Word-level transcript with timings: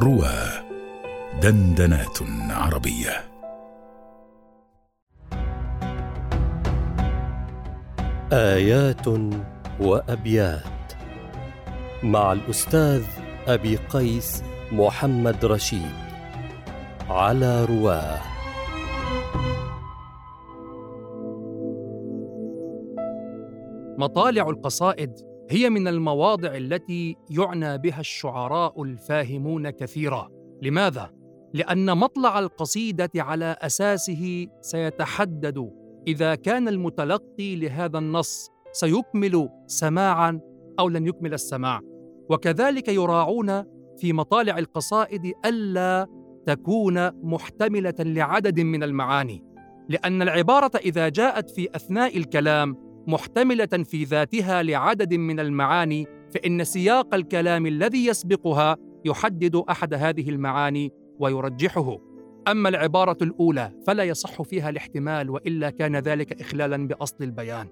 روى 0.00 0.34
دندنات 1.42 2.18
عربية. 2.50 3.24
آيات 8.32 9.06
وأبيات 9.80 10.92
مع 12.02 12.32
الأستاذ 12.32 13.04
أبي 13.48 13.76
قيس 13.76 14.42
محمد 14.72 15.44
رشيد 15.44 15.94
على 17.08 17.64
رواه. 17.64 18.20
مطالع 23.98 24.48
القصائد 24.48 25.33
هي 25.50 25.70
من 25.70 25.88
المواضع 25.88 26.56
التي 26.56 27.16
يعنى 27.30 27.78
بها 27.78 28.00
الشعراء 28.00 28.82
الفاهمون 28.82 29.70
كثيرا. 29.70 30.28
لماذا؟ 30.62 31.10
لأن 31.54 31.98
مطلع 31.98 32.38
القصيدة 32.38 33.10
على 33.16 33.56
أساسه 33.60 34.46
سيتحدد 34.60 35.70
إذا 36.06 36.34
كان 36.34 36.68
المتلقي 36.68 37.56
لهذا 37.56 37.98
النص 37.98 38.50
سيكمل 38.72 39.48
سماعا 39.66 40.40
أو 40.78 40.88
لن 40.88 41.06
يكمل 41.06 41.34
السماع. 41.34 41.80
وكذلك 42.30 42.88
يراعون 42.88 43.64
في 43.96 44.12
مطالع 44.12 44.58
القصائد 44.58 45.32
ألا 45.46 46.06
تكون 46.46 47.24
محتملة 47.26 47.94
لعدد 47.98 48.60
من 48.60 48.82
المعاني. 48.82 49.44
لأن 49.88 50.22
العبارة 50.22 50.70
إذا 50.76 51.08
جاءت 51.08 51.50
في 51.50 51.68
أثناء 51.74 52.16
الكلام 52.16 52.83
محتملة 53.06 53.66
في 53.66 54.04
ذاتها 54.04 54.62
لعدد 54.62 55.14
من 55.14 55.40
المعاني 55.40 56.06
فإن 56.34 56.64
سياق 56.64 57.14
الكلام 57.14 57.66
الذي 57.66 58.06
يسبقها 58.06 58.76
يحدد 59.04 59.56
أحد 59.56 59.94
هذه 59.94 60.28
المعاني 60.28 60.92
ويرجحه. 61.18 61.98
أما 62.48 62.68
العبارة 62.68 63.16
الأولى 63.22 63.72
فلا 63.86 64.04
يصح 64.04 64.42
فيها 64.42 64.70
الاحتمال 64.70 65.30
وإلا 65.30 65.70
كان 65.70 65.96
ذلك 65.96 66.40
اخلالا 66.40 66.88
بأصل 66.88 67.16
البيان. 67.20 67.68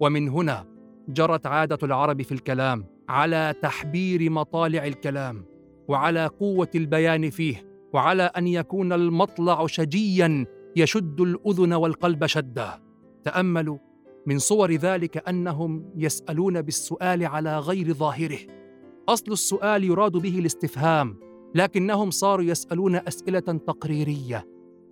ومن 0.00 0.28
هنا 0.28 0.66
جرت 1.08 1.46
عادة 1.46 1.78
العرب 1.82 2.22
في 2.22 2.32
الكلام 2.32 2.84
على 3.08 3.54
تحبير 3.62 4.30
مطالع 4.30 4.86
الكلام 4.86 5.44
وعلى 5.88 6.26
قوة 6.26 6.70
البيان 6.74 7.30
فيه 7.30 7.70
وعلى 7.92 8.22
أن 8.22 8.46
يكون 8.46 8.92
المطلع 8.92 9.66
شجيا 9.66 10.46
يشد 10.76 11.20
الأذن 11.20 11.72
والقلب 11.72 12.26
شدا. 12.26 12.70
تأملوا 13.24 13.78
من 14.30 14.38
صور 14.38 14.72
ذلك 14.72 15.28
أنهم 15.28 15.84
يسألون 15.96 16.62
بالسؤال 16.62 17.26
على 17.26 17.58
غير 17.58 17.92
ظاهره. 17.92 18.38
أصل 19.08 19.32
السؤال 19.32 19.84
يراد 19.84 20.12
به 20.12 20.38
الاستفهام 20.38 21.16
لكنهم 21.54 22.10
صاروا 22.10 22.44
يسألون 22.44 22.96
أسئلة 22.96 23.40
تقريرية 23.40 24.46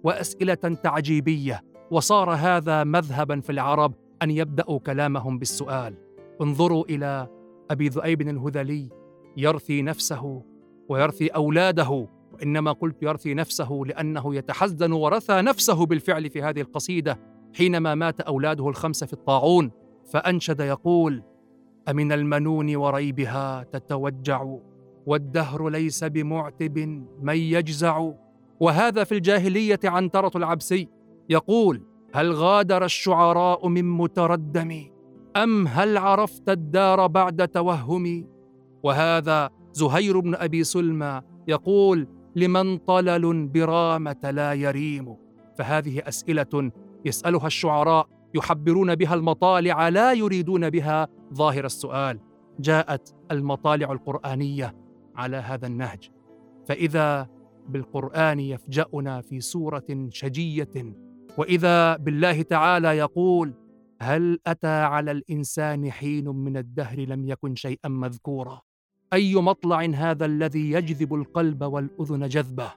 وأسئلة 0.04 0.54
تعجيبية 0.54 1.64
وصار 1.90 2.30
هذا 2.30 2.84
مذهبا 2.84 3.40
في 3.40 3.52
العرب 3.52 3.94
أن 4.22 4.30
يبدأوا 4.30 4.78
كلامهم 4.78 5.38
بالسؤال. 5.38 5.94
انظروا 6.42 6.84
إلى 6.84 7.28
أبي 7.70 7.88
ذؤيب 7.88 8.20
الهذلي 8.20 8.88
يرثي 9.36 9.82
نفسه 9.82 10.42
ويرثي 10.88 11.26
أولاده 11.26 12.08
وإنما 12.32 12.72
قلت 12.72 13.02
يرثي 13.02 13.34
نفسه 13.34 13.82
لأنه 13.86 14.34
يتحزن 14.34 14.92
ورثى 14.92 15.42
نفسه 15.42 15.86
بالفعل 15.86 16.30
في 16.30 16.42
هذه 16.42 16.60
القصيدة. 16.60 17.37
حينما 17.54 17.94
مات 17.94 18.20
أولاده 18.20 18.68
الخمسة 18.68 19.06
في 19.06 19.12
الطاعون 19.12 19.70
فأنشد 20.12 20.60
يقول 20.60 21.22
أمن 21.88 22.12
المنون 22.12 22.76
وريبها 22.76 23.62
تتوجع 23.62 24.46
والدهر 25.06 25.68
ليس 25.68 26.04
بمعتب 26.04 26.78
من 27.22 27.36
يجزع. 27.36 28.10
وهذا 28.60 29.04
في 29.04 29.14
الجاهلية 29.14 29.80
عنتره 29.84 30.30
العبسي. 30.36 30.88
يقول 31.28 31.82
هل 32.14 32.32
غادر 32.32 32.84
الشعراء 32.84 33.68
من 33.68 33.84
متردم؟ 33.90 34.84
أم 35.36 35.66
هل 35.66 35.96
عرفت 35.96 36.48
الدار 36.48 37.06
بعد 37.06 37.48
توهم؟ 37.48 38.28
وهذا 38.82 39.50
زهير 39.72 40.20
بن 40.20 40.34
أبي 40.34 40.64
سلمى 40.64 41.20
يقول 41.48 42.08
لمن 42.36 42.76
طلل 42.76 43.46
برامة 43.46 44.30
لا 44.30 44.52
يريم. 44.52 45.16
فهذه 45.58 46.02
أسئلة 46.08 46.70
يسألها 47.04 47.46
الشعراء 47.46 48.08
يحبرون 48.34 48.94
بها 48.94 49.14
المطالع 49.14 49.88
لا 49.88 50.12
يريدون 50.12 50.70
بها 50.70 51.08
ظاهر 51.34 51.64
السؤال. 51.64 52.20
جاءت 52.60 53.14
المطالع 53.30 53.92
القرآنية 53.92 54.76
على 55.16 55.36
هذا 55.36 55.66
النهج. 55.66 56.10
فإذا 56.66 57.28
بالقرآن 57.68 58.40
يفجأنا 58.40 59.20
في 59.20 59.40
سورة 59.40 60.08
شجية 60.08 60.94
وإذا 61.38 61.96
بالله 61.96 62.42
تعالى 62.42 62.88
يقول 62.88 63.54
هل 64.00 64.38
أتى 64.46 64.66
على 64.66 65.10
الإنسان 65.10 65.90
حين 65.90 66.28
من 66.28 66.56
الدهر 66.56 67.00
لم 67.00 67.28
يكن 67.28 67.54
شيئا 67.54 67.88
مذكورا؟ 67.88 68.60
أي 69.12 69.34
مطلع 69.34 69.82
هذا 69.94 70.26
الذي 70.26 70.70
يجذب 70.70 71.14
القلب 71.14 71.62
والأذن 71.62 72.28
جذبه؟ 72.28 72.72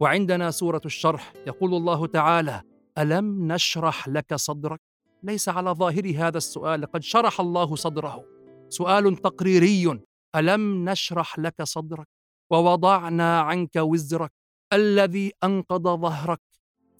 وعندنا 0.00 0.50
سورة 0.50 0.80
الشرح 0.84 1.32
يقول 1.46 1.74
الله 1.74 2.06
تعالى 2.06 2.62
ألم 2.98 3.52
نشرح 3.52 4.08
لك 4.08 4.34
صدرك؟ 4.34 4.80
ليس 5.22 5.48
على 5.48 5.70
ظاهر 5.70 6.14
هذا 6.16 6.38
السؤال 6.38 6.86
قد 6.86 7.02
شرح 7.02 7.40
الله 7.40 7.76
صدره. 7.76 8.24
سؤال 8.68 9.16
تقريري. 9.16 10.00
ألم 10.36 10.88
نشرح 10.88 11.38
لك 11.38 11.62
صدرك؟ 11.62 12.08
ووضعنا 12.50 13.40
عنك 13.40 13.76
وزرك 13.76 14.32
الذي 14.72 15.32
أنقض 15.44 16.00
ظهرك. 16.00 16.40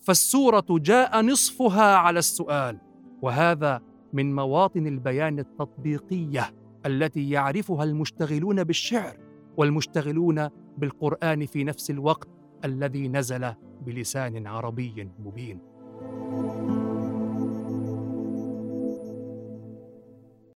فالسورة 0.03 0.67
جاء 0.71 1.21
نصفها 1.21 1.97
على 1.97 2.19
السؤال. 2.19 2.81
وهذا 3.23 3.83
من 4.13 4.35
مواطن 4.35 4.87
البيان 4.87 5.39
التطبيقية 5.39 6.55
التي 6.87 7.31
يعرفها 7.31 7.85
المشتغلون 7.85 8.65
بالشعر 8.65 9.17
والمشتغلون 9.57 10.49
بالقرآن 10.79 11.47
في 11.47 11.65
نفس 11.65 11.91
الوقت 11.91 12.29
الذي 12.65 13.09
نزل 13.09 13.55
بلسان 13.81 14.47
عربي 14.47 15.09
مبين. 15.19 15.76
Música 15.99 16.76